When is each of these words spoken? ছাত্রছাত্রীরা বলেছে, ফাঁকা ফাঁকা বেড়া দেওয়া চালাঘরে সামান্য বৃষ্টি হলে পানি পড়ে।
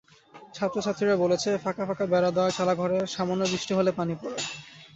ছাত্রছাত্রীরা 0.53 1.15
বলেছে, 1.15 1.49
ফাঁকা 1.57 1.83
ফাঁকা 1.85 2.05
বেড়া 2.05 2.29
দেওয়া 2.31 2.51
চালাঘরে 2.51 2.97
সামান্য 3.07 3.43
বৃষ্টি 3.51 3.73
হলে 3.73 3.91
পানি 3.91 4.13
পড়ে। 4.21 4.39